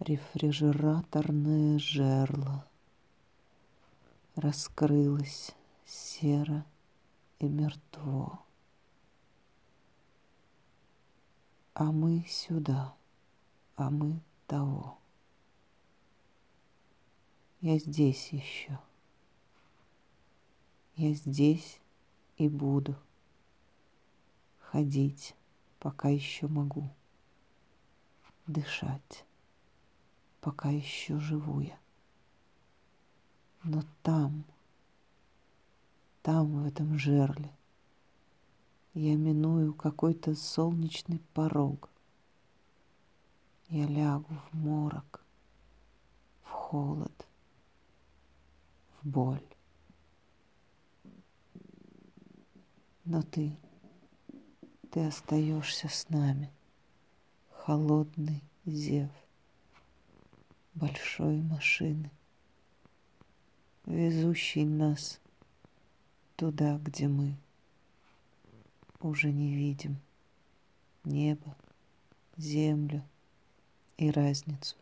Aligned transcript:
Рефрижераторное 0.00 1.78
жерло 1.78 2.66
раскрылось 4.34 5.54
серо 5.84 6.64
и 7.38 7.46
мертво. 7.46 8.42
А 11.74 11.92
мы 11.92 12.24
сюда, 12.26 12.94
а 13.76 13.90
мы 13.90 14.22
того. 14.46 14.96
Я 17.60 17.78
здесь 17.78 18.32
еще. 18.32 18.78
Я 20.96 21.12
здесь 21.12 21.78
и 22.38 22.48
буду 22.48 22.96
ходить, 24.60 25.34
пока 25.78 26.08
еще 26.08 26.48
могу, 26.48 26.88
дышать, 28.46 29.26
пока 30.40 30.70
еще 30.70 31.18
живу 31.18 31.60
я. 31.60 31.78
Но 33.62 33.82
там, 34.02 34.44
там, 36.22 36.62
в 36.62 36.66
этом 36.66 36.98
жерле, 36.98 37.54
я 38.94 39.16
миную 39.16 39.74
какой-то 39.74 40.34
солнечный 40.34 41.20
порог. 41.34 41.90
Я 43.68 43.86
лягу 43.86 44.34
в 44.34 44.56
морок, 44.56 45.24
в 46.42 46.48
холод, 46.48 47.26
в 49.00 49.06
боль. 49.06 49.46
Но 53.04 53.22
ты, 53.22 53.56
ты 54.90 55.06
остаешься 55.06 55.88
с 55.88 56.08
нами, 56.08 56.50
холодный 57.50 58.42
зев 58.64 59.10
большой 60.74 61.36
машины, 61.42 62.10
везущий 63.86 64.64
нас 64.64 65.20
туда, 66.36 66.78
где 66.78 67.08
мы 67.08 67.36
уже 69.00 69.32
не 69.32 69.54
видим 69.54 69.96
небо, 71.04 71.56
землю 72.36 73.04
и 73.96 74.10
разницу 74.10 74.76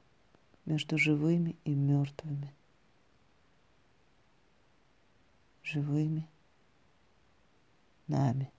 между 0.65 0.99
живыми 0.99 1.57
и 1.65 1.75
мертвыми. 1.75 2.53
Живыми 5.63 6.29
нами. 8.07 8.51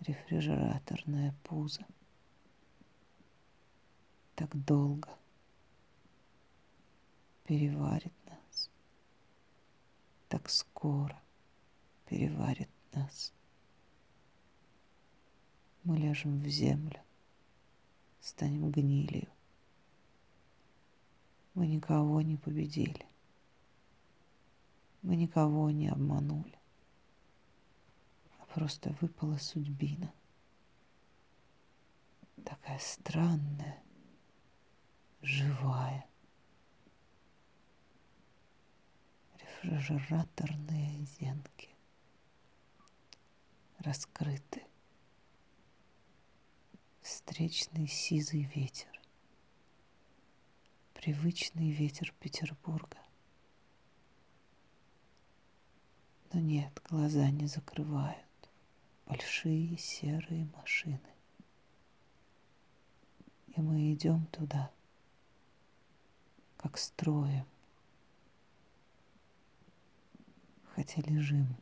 Рефрижераторное 0.00 1.34
пузо. 1.44 1.86
Так 4.42 4.56
долго 4.64 5.08
переварит 7.44 8.12
нас. 8.26 8.70
Так 10.28 10.50
скоро 10.50 11.16
переварит 12.06 12.68
нас. 12.90 13.32
Мы 15.84 15.96
ляжем 15.96 16.40
в 16.40 16.48
землю, 16.48 17.00
станем 18.20 18.72
гнилью. 18.72 19.28
Мы 21.54 21.68
никого 21.68 22.20
не 22.20 22.36
победили. 22.36 23.06
Мы 25.02 25.14
никого 25.14 25.70
не 25.70 25.86
обманули. 25.86 26.58
А 28.40 28.46
просто 28.46 28.92
выпала 29.00 29.36
судьбина. 29.36 30.12
Такая 32.44 32.80
странная, 32.80 33.80
живая. 35.22 36.06
Рефрижераторные 39.38 41.04
зенки 41.04 41.72
раскрыты. 43.82 44.62
Встречный 47.00 47.86
сизый 47.86 48.42
ветер. 48.54 48.88
Привычный 50.94 51.70
ветер 51.70 52.14
Петербурга. 52.20 52.98
Но 56.32 56.40
нет, 56.40 56.80
глаза 56.88 57.28
не 57.30 57.46
закрывают. 57.46 58.16
Большие 59.06 59.76
серые 59.76 60.46
машины. 60.56 61.00
И 63.48 63.60
мы 63.60 63.92
идем 63.92 64.26
туда, 64.26 64.70
как 66.62 66.78
строем, 66.78 67.46
хотя 70.74 71.02
лежим. 71.02 71.56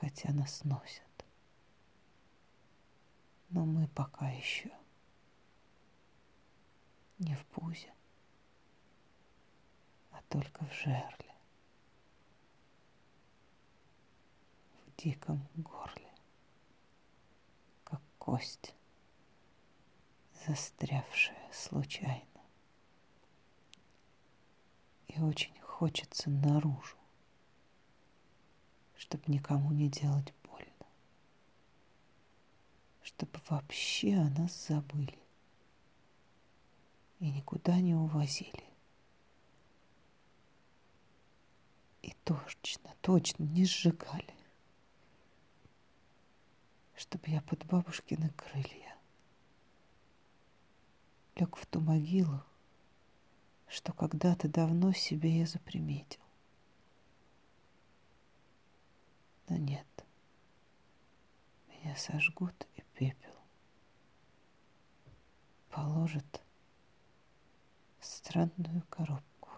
Хотя 0.00 0.32
нас 0.32 0.64
носят. 0.64 1.04
Но 3.50 3.66
мы 3.66 3.86
пока 3.88 4.30
еще 4.30 4.72
не 7.18 7.36
в 7.36 7.44
пузе, 7.46 7.92
а 10.10 10.20
только 10.28 10.64
в 10.64 10.72
жерле, 10.72 11.34
в 14.86 15.02
диком 15.02 15.46
горле, 15.54 16.10
как 17.84 18.00
кость, 18.18 18.74
застрявшая 20.46 21.50
случайно. 21.52 22.26
И 25.08 25.20
очень 25.20 25.58
хочется 25.60 26.30
наружу 26.30 26.96
чтобы 29.02 29.24
никому 29.26 29.72
не 29.72 29.88
делать 29.88 30.32
больно, 30.44 30.86
чтобы 33.02 33.40
вообще 33.48 34.14
о 34.14 34.30
нас 34.30 34.68
забыли 34.68 35.18
и 37.18 37.28
никуда 37.30 37.80
не 37.80 37.96
увозили. 37.96 38.64
И 42.02 42.14
точно, 42.22 42.94
точно 43.00 43.42
не 43.42 43.64
сжигали, 43.64 44.34
чтобы 46.94 47.28
я 47.28 47.42
под 47.42 47.66
бабушкины 47.66 48.30
крылья 48.30 48.91
лег 51.36 51.56
в 51.56 51.66
ту 51.66 51.80
могилу, 51.80 52.42
что 53.66 53.92
когда-то 53.92 54.48
давно 54.48 54.92
себе 54.92 55.38
я 55.38 55.46
заприметил. 55.46 56.20
Но 59.48 59.56
нет. 59.56 59.86
Меня 61.68 61.96
сожгут 61.96 62.66
и 62.76 62.82
пепел. 62.94 63.34
Положат 65.70 66.42
в 67.98 68.04
странную 68.06 68.82
коробку. 68.88 69.50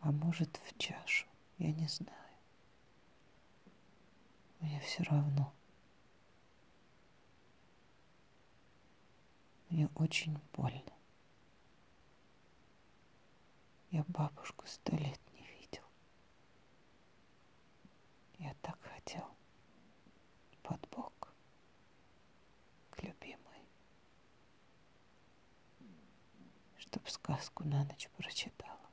А 0.00 0.12
может, 0.12 0.60
в 0.64 0.78
чашу. 0.78 1.26
Я 1.58 1.72
не 1.72 1.88
знаю. 1.88 2.14
Мне 4.60 4.80
все 4.80 5.02
равно. 5.04 5.52
Мне 9.78 9.88
очень 9.94 10.36
больно. 10.54 10.92
Я 13.92 14.04
бабушку 14.08 14.66
сто 14.66 14.96
лет 14.96 15.20
Я 18.40 18.54
так 18.60 18.76
хотел 18.82 19.24
под 20.64 20.80
бок 20.90 21.32
к 22.90 23.02
любимой, 23.04 23.62
чтоб 26.78 27.08
сказку 27.08 27.62
на 27.62 27.84
ночь 27.84 28.08
прочитала, 28.16 28.90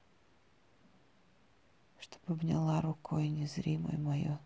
чтоб 2.00 2.30
обняла 2.30 2.82
рукой 2.82 3.30
незримое 3.30 3.98
мое 3.98 4.40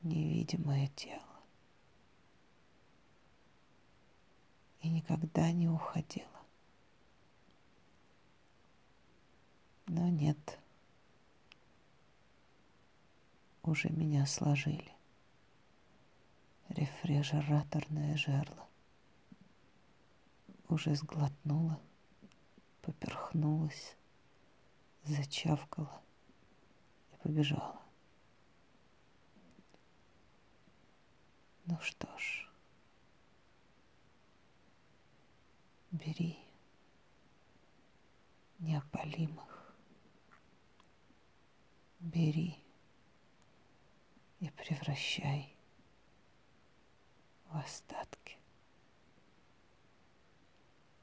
невидимое 0.00 0.86
тело 0.96 1.31
и 4.82 4.88
никогда 4.88 5.50
не 5.52 5.68
уходила. 5.68 6.26
Но 9.86 10.08
нет, 10.08 10.58
уже 13.62 13.90
меня 13.90 14.26
сложили. 14.26 14.92
Рефрижераторное 16.68 18.16
жерло. 18.16 18.66
Уже 20.68 20.94
сглотнула, 20.94 21.78
поперхнулась, 22.80 23.96
зачавкала 25.04 26.00
и 27.12 27.16
побежала. 27.16 27.82
Ну 31.66 31.78
что 31.80 32.08
ж, 32.18 32.51
бери 35.92 36.38
неопалимых, 38.58 39.74
бери 42.00 42.58
и 44.40 44.50
превращай 44.50 45.54
в 47.46 47.56
остатки, 47.58 48.38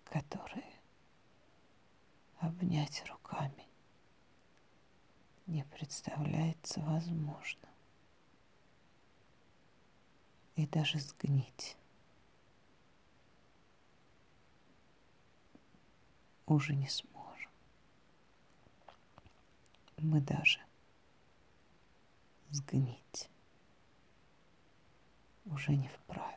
которые 0.06 0.74
обнять 2.40 3.08
руками 3.08 3.68
не 5.46 5.64
представляется 5.66 6.82
возможным. 6.82 7.70
И 10.56 10.66
даже 10.66 11.00
сгнить 11.00 11.78
уже 16.54 16.76
не 16.76 16.88
сможем. 16.88 17.52
Мы 19.98 20.22
даже 20.22 20.60
сгнить 22.50 23.30
уже 25.46 25.76
не 25.76 25.88
вправе. 25.88 26.36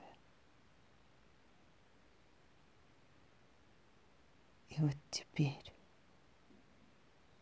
И 4.71 4.81
вот 4.81 4.97
теперь, 5.11 5.73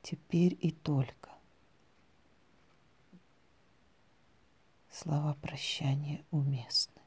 теперь 0.03 0.59
и 0.61 0.73
только 0.73 1.31
слова 4.91 5.35
прощания 5.35 6.25
уместны. 6.31 7.01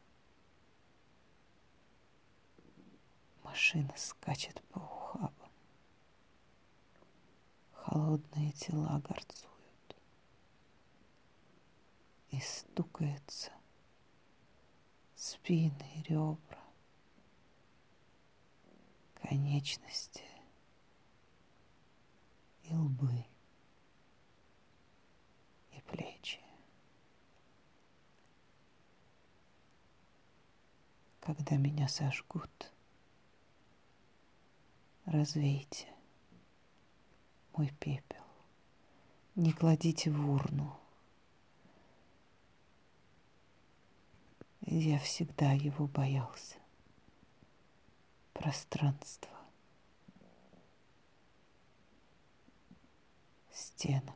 Машина 3.44 3.94
скачет 3.98 4.62
по 4.72 4.80
ухабам. 4.80 5.03
Холодные 7.94 8.52
тела 8.54 9.00
горцуют. 9.08 9.96
И 12.32 12.40
стукается 12.40 13.52
спины, 15.14 16.04
ребра, 16.08 16.64
конечности 19.14 20.24
и 22.64 22.74
лбы, 22.74 23.26
и 25.74 25.80
плечи. 25.82 26.42
Когда 31.20 31.58
меня 31.58 31.88
сожгут, 31.88 32.74
развейте 35.06 35.94
мой 37.58 37.70
пепел, 37.80 38.24
не 39.36 39.52
кладите 39.52 40.10
в 40.10 40.30
урну. 40.30 40.78
Я 44.62 44.98
всегда 45.00 45.52
его 45.52 45.88
боялся. 45.88 46.56
Пространство. 48.34 49.30
Стенок. 53.52 54.16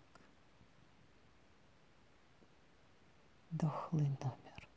Дохлый 3.51 4.07
номер. 4.07 4.69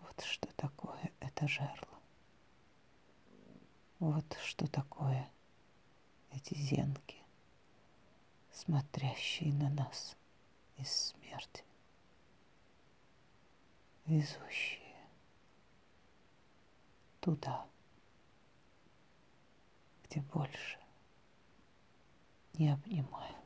Вот 0.00 0.20
что 0.22 0.48
такое 0.54 1.12
это 1.20 1.48
жерло. 1.48 1.98
Вот 3.98 4.36
что 4.44 4.66
такое 4.66 5.28
эти 6.38 6.54
зенки, 6.54 7.20
смотрящие 8.52 9.52
на 9.52 9.70
нас 9.70 10.16
из 10.76 10.88
смерти 10.88 11.64
везущие 14.06 14.96
туда, 17.20 17.66
где 20.04 20.20
больше 20.20 20.78
не 22.54 22.70
обнимают. 22.70 23.37